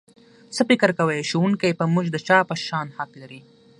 [0.55, 3.39] څه فکر کوئ ښوونکی په موږ د چا په شان حق لري؟